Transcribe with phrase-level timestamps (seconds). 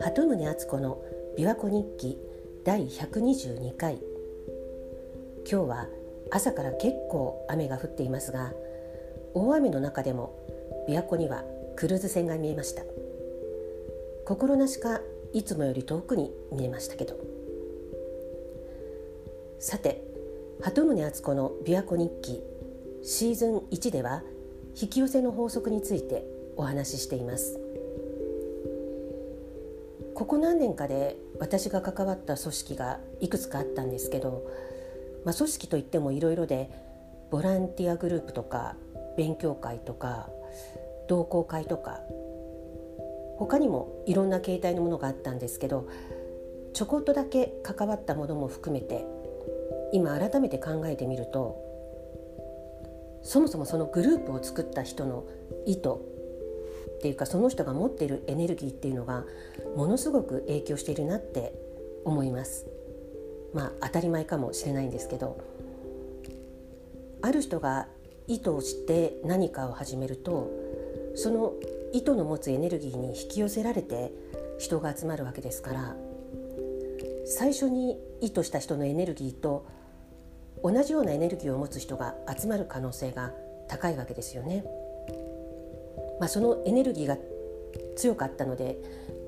[0.00, 1.02] 鳩宗敦子の
[1.36, 2.18] 琵琶湖日記
[2.64, 3.98] 第122回。
[5.46, 5.88] 今日は
[6.30, 8.54] 朝から結構雨が降っていますが
[9.34, 10.38] 大雨の中でも
[10.88, 11.44] 琵琶湖には
[11.76, 12.82] クルーズ船が見えました。
[14.24, 15.02] 心なしか
[15.34, 17.14] いつもより遠くに見えましたけど。
[19.58, 20.02] さて
[20.62, 22.42] 鳩宗敦子の琵琶湖日記
[23.02, 24.22] シーズン1では
[24.80, 26.24] 引き寄せの法則について
[26.56, 27.58] お話ししています。
[30.14, 34.48] ここ何年かで私が関わった組織がいくつかあったんですけど、
[35.24, 36.70] まあ、組織といってもいろいろで
[37.30, 38.76] ボランティアグループとか
[39.16, 40.28] 勉強会とか
[41.08, 42.00] 同好会とか
[43.36, 45.88] 他にもいろんな形態のものがあったんですけど
[46.72, 49.04] ちょこっとだけ関わったものも含めて
[49.92, 51.67] 今改めて考えてみると
[53.22, 55.24] そもそもそのグループを作った人の
[55.66, 55.90] 意図
[56.98, 59.24] っていうかその人が持っているエネルギーっていうのが
[59.76, 61.52] ものすごく影響しているなって
[62.04, 62.66] 思います。
[63.54, 65.38] まあ当たり前かもしれないんですけど
[67.22, 67.88] ある人が
[68.26, 70.50] 意図をして何かを始めると
[71.14, 71.54] その
[71.92, 74.12] 意図の持つエネルギーに引き寄せられて
[74.58, 75.96] 人が集まるわけですから
[77.24, 79.66] 最初に意図した人のエネルギーと
[80.62, 83.32] 同じようなエネルギーを持つ人が集まる可能性が
[83.68, 84.64] 高いわけですよね。
[86.18, 87.16] まあ、そのエネルギーが
[87.96, 88.78] 強かったので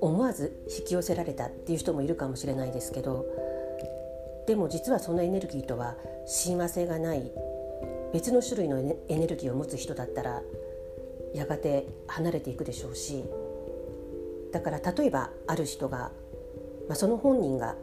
[0.00, 3.26] 思わず引き寄せられたっていう人もいるかもしれないですけど
[4.46, 7.32] でも実はそのエネルギーとは親和性がない
[8.12, 10.42] 別の種類のエネルギーを持つ人だったら
[11.34, 13.24] やがて離れていくでしょうし
[14.52, 16.12] だから例えばある人が、
[16.88, 17.74] まあ、その本人が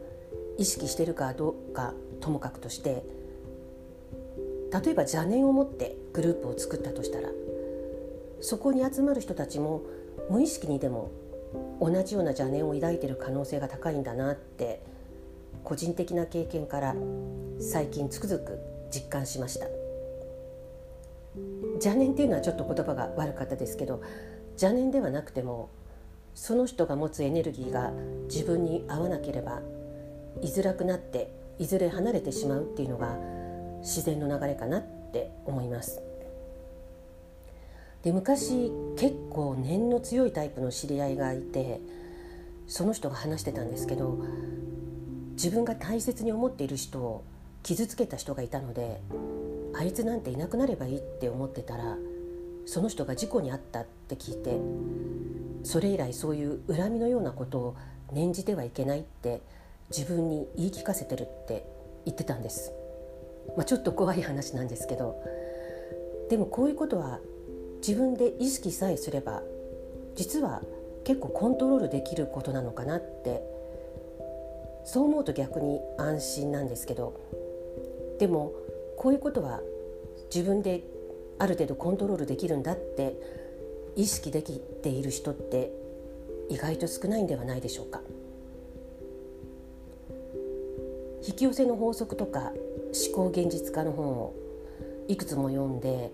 [0.58, 3.04] 意識してるかどうかともかくとして
[4.74, 7.28] 例えば邪念を持ってグループを作ったとしたら
[8.40, 9.82] そこに集まる人たちも
[10.28, 11.12] 無意識にでも
[11.80, 14.82] 同じような邪念を抱いている可能性が高いんだなって
[15.62, 16.96] 個人的な経験から
[17.60, 18.58] 最近つくづく
[18.90, 19.66] 実感しました。
[21.74, 24.02] 邪念っていうのはちょっと言葉が悪かったですけど
[24.52, 25.68] 邪念ではなくても
[26.34, 27.92] その人が持つエネルギーが
[28.28, 29.60] 自分に合わなければ
[30.42, 33.18] 居づらくなっていずれ離れてしまうっていうのが
[33.84, 36.00] 自然の流れかなって思います。
[38.02, 41.80] で昔結構念の強いタイプの知り合いがいて
[42.66, 44.18] その人が話してたんですけど
[45.32, 47.24] 自分が大切に思っている人を
[47.62, 49.00] 傷つけた人がいたので
[49.74, 51.96] あいつなんていなくなればいいって思ってたら
[52.66, 54.60] その人が事故に遭ったって聞いて
[55.66, 57.76] それ以来そういう恨みのようなことを
[58.12, 59.40] 念じてはいけないって
[59.90, 61.66] 自分に言い聞かせてるって
[62.04, 62.72] 言ってたんです、
[63.56, 65.16] まあ、ちょっと怖い話なんですけど
[66.28, 67.20] でもこういうことは
[67.86, 69.42] 自分で意識さえすれば
[70.14, 70.62] 実は
[71.04, 73.42] 結構コントロールできることなのかなって
[74.84, 77.20] そう思うと逆に安心なんですけど
[78.18, 78.52] でも
[78.96, 79.60] こういうことは
[80.34, 80.82] 自分で
[81.38, 83.14] ある程度コントロールできるんだって
[83.96, 85.72] 意識できている人って
[86.48, 88.00] 意外と少ないんではないでしょうか。
[91.26, 92.52] 引き寄せの法則とか
[92.94, 94.34] 思考現実化の本を
[95.08, 96.12] いくつも読んで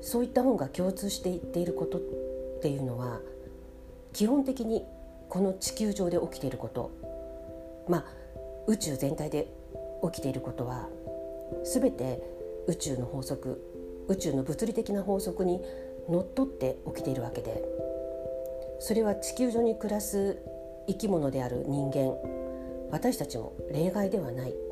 [0.00, 2.00] そういった本が共通して言っていることっ
[2.62, 3.20] ていうのは
[4.12, 4.84] 基本的に
[5.28, 6.90] この地球上で起きていること。
[7.88, 8.04] まあ
[8.66, 9.48] 宇宙全体で
[10.02, 10.88] 起きていることは
[11.64, 12.22] 全て
[12.66, 13.60] 宇宙の法則
[14.08, 15.60] 宇宙の物理的な法則に
[16.08, 17.62] のっとって起きているわけで
[18.80, 20.38] それは地球上に暮らす
[20.86, 22.16] 生き物である人間
[22.90, 24.71] 私たちも例外ではない。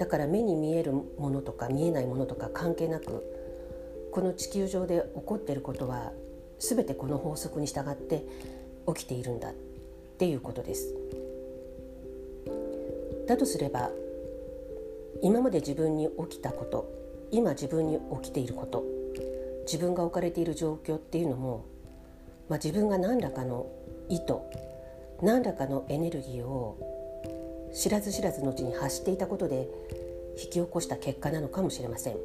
[0.00, 3.22] だから目に見えるものとか見えないものとか関係なく
[4.12, 6.12] この地球上で起こっていることは
[6.58, 8.24] 全てこの法則に従って
[8.88, 9.52] 起きているんだっ
[10.16, 10.94] ていうことです。
[13.26, 13.90] だとすれば
[15.20, 16.90] 今まで自分に起きたこと
[17.30, 18.82] 今自分に起きていること
[19.66, 21.66] 自分が置かれている状況っていうのも、
[22.48, 23.66] まあ、自分が何らかの
[24.08, 24.38] 意図
[25.20, 26.99] 何らかのエネルギーを
[27.72, 29.68] 知らず知らずのうちに発していたことで
[30.36, 32.16] 引き起こした結果なのかもしれません。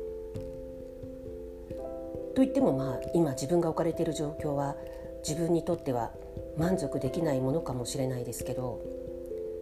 [2.35, 4.75] といってもまあ今自分が置かれている状況は
[5.27, 6.11] 自分にとっては
[6.57, 8.81] 満足できないものかもしれないですけど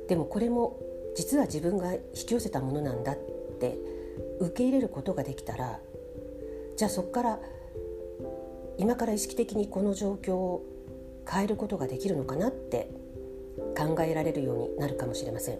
[0.09, 0.79] でもこれも
[1.15, 3.17] 実は自分が引き寄せたものなんだっ
[3.59, 3.77] て
[4.39, 5.79] 受け入れることができたら
[6.75, 7.39] じゃあそこから
[8.77, 10.65] 今から意識的にこの状況を
[11.29, 12.89] 変えることができるのかなって
[13.77, 15.59] 考えられるようになるかもしれません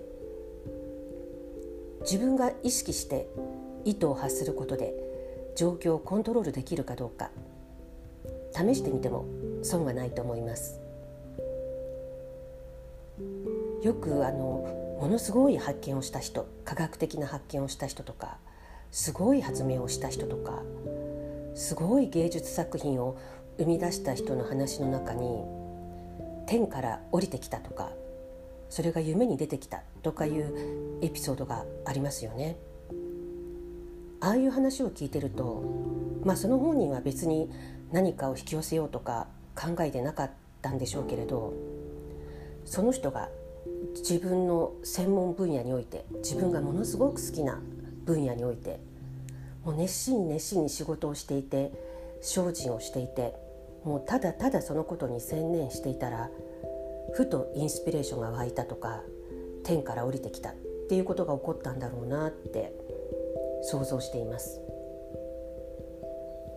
[2.04, 3.28] 自分が意識して
[3.86, 4.94] 意図を発することで
[5.56, 7.32] 状況をコントロールできるかどうか
[8.52, 9.26] 試してみても
[9.62, 10.80] 損はないと思います
[13.82, 18.38] よくあのものすごい発見をした人科学的な発見をした人とか
[18.92, 20.62] すごい発明をした人とか
[21.56, 23.18] すごい芸術作品を
[23.58, 25.44] 生み出した人の話の中に
[26.48, 27.92] 天から降りてきたとか
[28.74, 32.58] それが夢に出てきたとかいうエピソードがありますよね。
[34.20, 35.62] ああいう話を聞いてると
[36.26, 37.52] まあその本人は別に
[37.92, 40.32] 何かを引き寄せようとか考えてなかっ
[40.64, 41.54] たんでしょうけれど
[42.66, 43.30] その人が
[43.94, 47.62] 自分の専門分野において自分がものすごく好きな
[48.06, 48.80] 分野において
[49.64, 51.72] もう熱心に熱心に仕事をしていて
[52.22, 53.36] 精進をしていて
[53.84, 56.32] もうただただそのことに専念していたら
[57.12, 59.02] ふとインスピレーションが湧いたとか
[59.64, 60.54] 天から降りてきたっ
[60.90, 62.74] ていうことが起こったんだろうなって
[63.64, 64.62] 想像しています。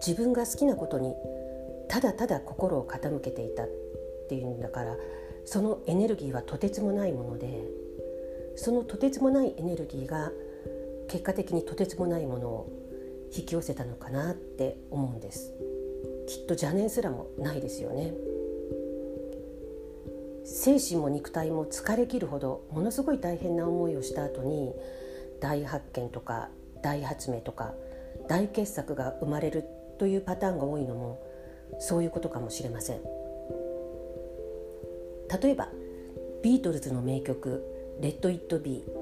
[0.06, 1.14] 自分が好きなことに
[1.88, 3.69] ただただ心を傾けていたっ
[4.28, 4.96] ていうんだから
[5.44, 7.64] そのエネルギーはとてつもないもので
[8.56, 10.31] そのとてつもないエネルギーが
[11.08, 12.72] 結果的にとてつもないものを
[13.34, 15.52] 引き寄せたのかなって思うんです。
[16.26, 18.14] きっと邪念すらもないですよね。
[20.46, 24.72] 精神も肉体も疲れ切るほどものすごい大変な思いをした後に
[25.40, 26.48] 大発見とか
[26.82, 27.75] 大発明とか
[28.28, 29.64] 大傑作が生まれる
[29.98, 31.20] というパターンが多いのも
[31.81, 33.00] そういうことかもしれません。
[35.43, 35.69] 例えば
[36.43, 37.64] ビートルズの名曲
[38.00, 38.92] 「レッド・イット・ビー」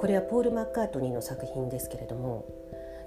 [0.00, 2.46] これはポール・マッカートニーの作品ですけれども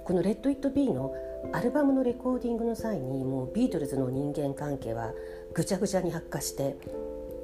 [0.04, 1.14] この「Let It Be」の
[1.52, 5.12] アルバムのレコーディングの際にもうビートルズの人間関係は
[5.52, 6.76] ぐちゃぐちゃに悪化して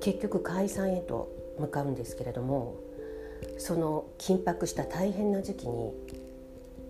[0.05, 2.77] 結局解散へと向かうんですけれども
[3.57, 5.95] その緊迫した大変な時期にも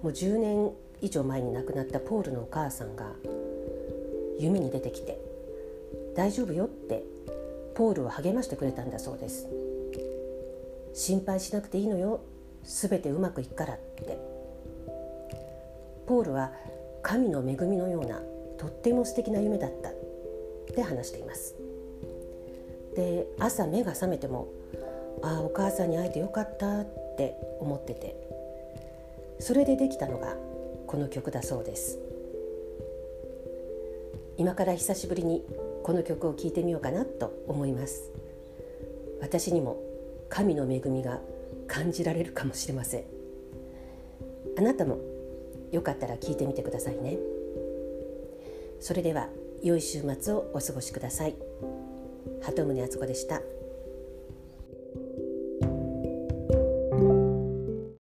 [0.03, 3.13] う10年以上前に亡くなったポールのお母さんが
[4.41, 5.21] 夢に出てきて
[6.17, 7.05] 「大丈夫よ」って
[7.77, 9.47] ポールを励ましてくれたんだそうです。
[10.93, 12.21] 心配しなくていいのよ
[12.65, 14.19] 全てうまくいくからって。
[16.07, 16.53] ポールは
[17.03, 18.21] 神の恵みのような
[18.59, 19.93] とっても素敵な夢だったっ
[20.75, 21.64] て話しています。
[22.97, 24.49] で朝目が覚めても
[25.23, 26.87] ああお母さんに会えてよかったっ
[27.17, 28.25] て思ってて。
[29.41, 30.37] それでできたのが
[30.87, 31.99] この曲だそうです。
[34.37, 35.45] 今から久しぶりに
[35.83, 38.11] この曲を聴いてみようかなと思います。
[39.21, 39.83] 私にも
[40.29, 41.21] 神の恵みが
[41.67, 43.05] 感じられるかもしれません。
[44.57, 44.99] あなたも
[45.73, 47.19] よかったら聞いてみてくださいね。
[48.81, 49.29] それでは
[49.63, 51.35] 良い週末をお過ごしください。
[52.41, 53.43] 鳩宗敦子でした。